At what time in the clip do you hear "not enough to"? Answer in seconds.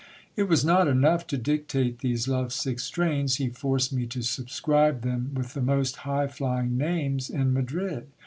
0.65-1.37